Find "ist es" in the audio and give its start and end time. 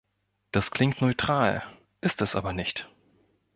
2.03-2.35